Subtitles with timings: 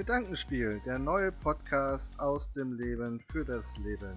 [0.00, 4.16] Gedankenspiel, der neue Podcast aus dem Leben für das Leben.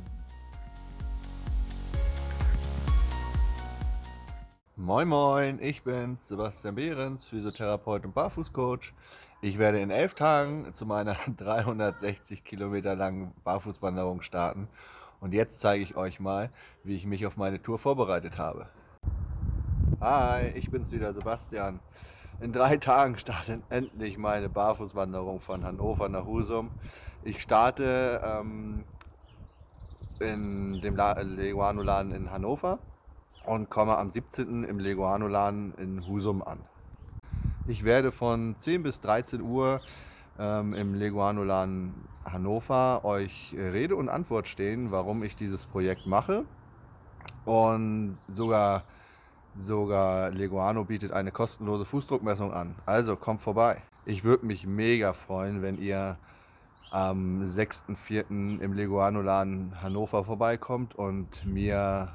[4.77, 8.93] Moin Moin, ich bin Sebastian Behrens, Physiotherapeut und Barfußcoach.
[9.41, 14.69] Ich werde in elf Tagen zu meiner 360 Kilometer langen Barfußwanderung starten.
[15.19, 16.49] Und jetzt zeige ich euch mal,
[16.85, 18.69] wie ich mich auf meine Tour vorbereitet habe.
[19.99, 21.81] Hi, ich bin's wieder, Sebastian.
[22.43, 26.71] In drei Tagen startet endlich meine Barfußwanderung von Hannover nach Husum.
[27.23, 28.83] Ich starte ähm,
[30.19, 32.79] in dem Leguano-Laden in Hannover
[33.45, 34.65] und komme am 17.
[34.65, 36.59] im Leguano-Laden in Husum an.
[37.65, 39.79] Ich werde von 10 bis 13 Uhr
[40.37, 41.93] ähm, im Leguano-Laden
[42.25, 46.43] Hannover euch Rede und Antwort stehen, warum ich dieses Projekt mache.
[47.45, 48.83] Und sogar
[49.59, 52.75] Sogar Leguano bietet eine kostenlose Fußdruckmessung an.
[52.85, 53.81] Also kommt vorbei.
[54.05, 56.17] Ich würde mich mega freuen, wenn ihr
[56.91, 58.59] am 6.4.
[58.59, 62.09] im Leguano-Laden Hannover vorbeikommt und mir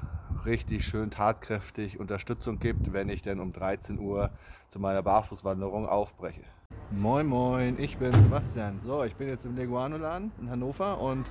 [0.45, 4.29] richtig schön tatkräftig Unterstützung gibt, wenn ich denn um 13 Uhr
[4.69, 6.43] zu meiner Barfußwanderung aufbreche.
[6.91, 8.79] Moin Moin, ich bin Sebastian.
[8.85, 11.29] So, ich bin jetzt im Leguano-Laden in Hannover und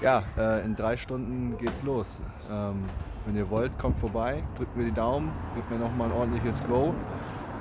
[0.00, 2.06] ja, äh, in drei Stunden geht's los.
[2.50, 2.84] Ähm,
[3.26, 6.94] wenn ihr wollt, kommt vorbei, drückt mir die Daumen, gebt mir nochmal ein ordentliches Go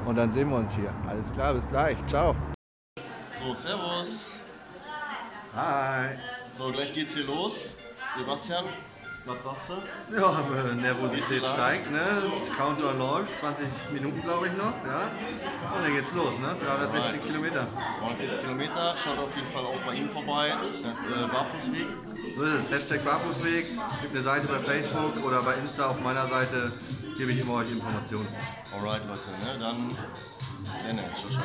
[0.05, 0.93] und dann sehen wir uns hier.
[1.07, 1.97] Alles klar, bis gleich.
[2.07, 2.35] Ciao.
[3.43, 4.39] So, Servus.
[5.55, 6.17] Hi.
[6.53, 7.77] So, gleich geht's hier los.
[8.17, 8.65] Sebastian,
[9.27, 10.15] was sagst du?
[10.15, 12.01] Ja, Nervosität steigt, ne?
[12.55, 15.01] Counter läuft, 20 Minuten glaube ich noch, ja.
[15.75, 16.55] Und dann geht's los, ne?
[16.59, 17.67] 360 Kilometer.
[18.01, 20.49] 90 Kilometer, schaut auf jeden Fall auch bei ihm vorbei.
[20.49, 21.85] Äh, Barfußweg.
[22.35, 22.71] So ist es.
[22.71, 23.67] Hashtag Barfußweg.
[24.01, 26.71] Gibt eine Seite bei Facebook oder bei Insta auf meiner Seite.
[27.17, 28.27] Gebe ich immer euch Informationen.
[28.73, 29.59] Alright, Leute, ne?
[29.59, 29.89] Dann
[30.63, 30.97] bis dann.
[31.15, 31.43] Ciao, ciao.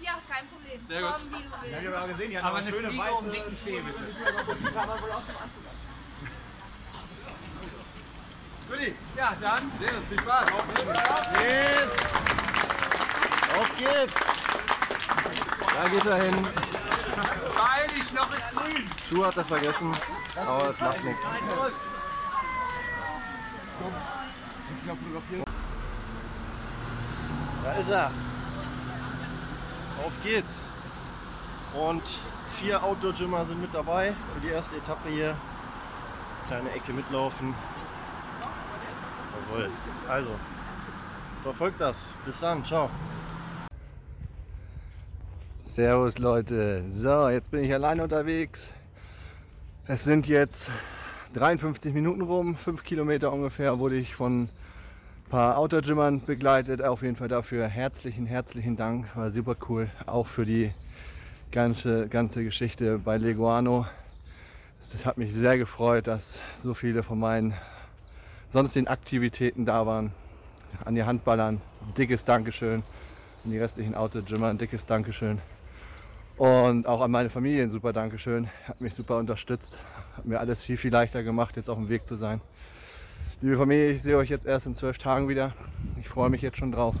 [0.00, 0.80] Ja, kein Problem.
[0.88, 1.10] Sehr gut.
[1.12, 1.94] Komm, wie du willst.
[1.94, 4.00] Ja, gesehen, die hat aber eine schöne weiße um dicken Zeh, bitte.
[9.16, 9.72] Ja, dann.
[9.78, 10.08] sehen uns.
[10.08, 10.46] Viel Spaß.
[11.40, 11.92] Yes!
[13.56, 14.12] Auf geht's!
[15.74, 16.48] Da geht er hin.
[17.56, 18.90] Weil ich noch ist grün.
[19.08, 19.96] Schuhe hat er vergessen,
[20.36, 21.22] aber es macht nichts.
[27.62, 28.10] Da ist er.
[30.04, 30.66] Auf geht's.
[31.74, 32.02] Und
[32.52, 35.34] vier Outdoor-Gymmer sind mit dabei für die erste Etappe hier.
[36.46, 37.54] Kleine Ecke mitlaufen.
[39.50, 39.70] Jawohl.
[40.08, 40.30] Also,
[41.42, 42.10] verfolgt das.
[42.26, 42.64] Bis dann.
[42.64, 42.90] Ciao.
[45.62, 46.84] Servus Leute.
[46.90, 48.72] So, jetzt bin ich alleine unterwegs.
[49.86, 50.68] Es sind jetzt
[51.34, 54.48] 53 Minuten rum, 5 Kilometer ungefähr, wurde ich von
[55.34, 56.80] paar Outdoor-Gymmern begleitet.
[56.80, 59.16] Auf jeden Fall dafür herzlichen, herzlichen Dank.
[59.16, 59.90] War super cool.
[60.06, 60.70] Auch für die
[61.50, 63.84] ganze, ganze Geschichte bei Leguano.
[64.92, 67.52] Das hat mich sehr gefreut, dass so viele von meinen
[68.52, 70.12] sonstigen Aktivitäten da waren.
[70.84, 71.60] An die Handballern,
[71.98, 72.84] dickes Dankeschön.
[73.44, 75.40] An die restlichen Outdoor-Gymmer dickes Dankeschön.
[76.36, 78.48] Und auch an meine Familie ein super Dankeschön.
[78.68, 79.80] Hat mich super unterstützt.
[80.16, 82.40] Hat mir alles viel, viel leichter gemacht, jetzt auf dem Weg zu sein.
[83.44, 85.52] Liebe Familie, ich sehe euch jetzt erst in zwölf Tagen wieder.
[86.00, 86.94] Ich freue mich jetzt schon drauf,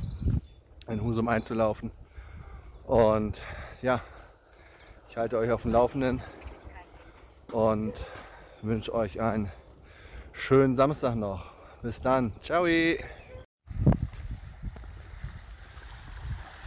[0.86, 1.90] in Husum einzulaufen.
[2.84, 3.40] Und
[3.80, 4.02] ja,
[5.08, 6.20] ich halte euch auf dem Laufenden
[7.50, 7.94] und
[8.60, 9.50] wünsche euch einen
[10.34, 11.46] schönen Samstag noch.
[11.80, 12.30] Bis dann.
[12.42, 12.66] Ciao.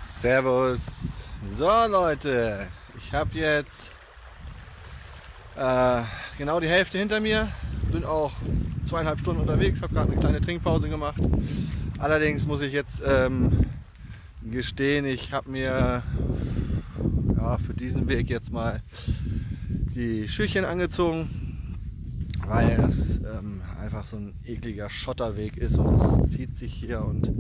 [0.10, 0.82] Servus.
[1.52, 2.66] So Leute,
[2.98, 3.92] ich habe jetzt
[5.56, 6.02] äh,
[6.40, 7.50] genau die Hälfte hinter mir.
[7.92, 8.32] Bin auch
[8.88, 11.22] zweieinhalb Stunden unterwegs, habe gerade eine kleine Trinkpause gemacht.
[11.98, 13.66] Allerdings muss ich jetzt ähm,
[14.50, 16.04] gestehen, ich habe mir
[17.36, 18.82] ja, für diesen Weg jetzt mal
[19.96, 21.30] die Schüchchen angezogen,
[22.46, 27.32] weil das ähm, einfach so ein ekliger Schotterweg ist und es zieht sich hier und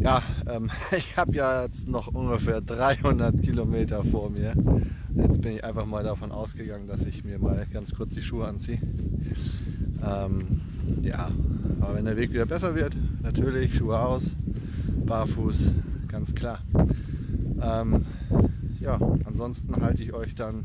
[0.00, 4.54] ja, ähm, ich habe ja jetzt noch ungefähr 300 Kilometer vor mir.
[5.16, 8.46] Jetzt bin ich einfach mal davon ausgegangen, dass ich mir mal ganz kurz die Schuhe
[8.46, 8.80] anziehe.
[10.06, 10.60] Ähm,
[11.02, 11.30] ja,
[11.80, 14.36] aber wenn der Weg wieder besser wird, natürlich Schuhe aus,
[15.06, 15.70] barfuß,
[16.08, 16.60] ganz klar.
[17.60, 18.04] Ähm,
[18.80, 20.62] ja, ansonsten halte ich euch dann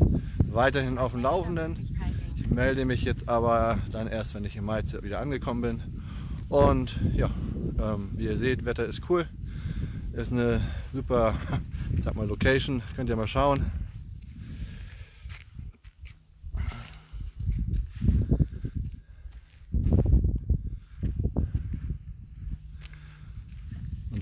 [0.51, 1.95] weiterhin auf dem Laufenden.
[2.35, 5.81] Ich melde mich jetzt aber dann erst, wenn ich im Mai wieder angekommen bin.
[6.49, 7.29] Und ja,
[7.79, 9.25] ähm, wie ihr seht, Wetter ist cool.
[10.13, 10.59] Ist eine
[10.91, 11.35] super,
[11.95, 12.81] ich sag mal, Location.
[12.95, 13.71] Könnt ihr mal schauen.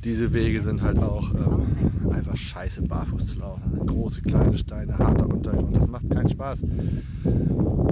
[0.07, 3.86] Diese Wege sind halt auch ähm, einfach scheiße barfuß zu laufen.
[3.86, 6.63] Große, kleine Steine, harter Untergrund, das macht keinen Spaß.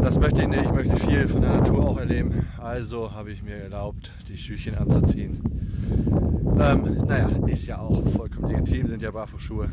[0.02, 2.46] Das möchte ich nicht, ich möchte viel von der Natur auch erleben.
[2.58, 5.42] Also habe ich mir erlaubt, die Schüchchen anzuziehen.
[6.58, 9.70] Ähm, naja, ist ja auch vollkommen legitim, sind ja Barfußschuhe.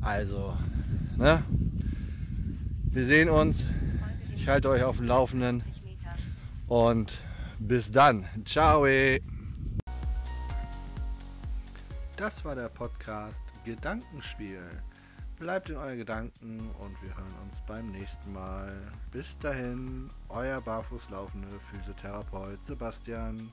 [0.00, 0.54] Also,
[1.18, 1.42] ne?
[2.92, 3.66] Wir sehen uns.
[4.34, 5.62] Ich halte euch auf dem Laufenden.
[6.66, 7.18] Und
[7.58, 8.24] bis dann.
[8.46, 8.86] Ciao.
[12.16, 14.62] Das war der Podcast Gedankenspiel.
[15.38, 18.72] Bleibt in euren Gedanken und wir hören uns beim nächsten Mal.
[19.12, 23.52] Bis dahin, euer barfußlaufende Physiotherapeut Sebastian.